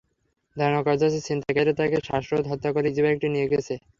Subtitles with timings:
[0.55, 3.73] ধারণা করা হচ্ছে, ছিনতাইকারীরা তাঁকে শ্বাসরোধে হত্যা করে ইজিবাইকটি নিয়ে গেছে।